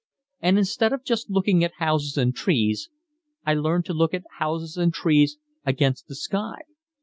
And 0.39 0.57
instead 0.57 0.93
of 0.93 1.03
just 1.03 1.29
looking 1.29 1.63
at 1.63 1.73
houses 1.77 2.17
and 2.17 2.35
trees 2.35 2.89
I 3.45 3.53
learned 3.53 3.85
to 3.85 3.93
look 3.93 4.15
at 4.15 4.23
houses 4.39 4.75
and 4.75 4.91
trees 4.91 5.37
against 5.63 6.07
the 6.07 6.15
sky. 6.15 6.61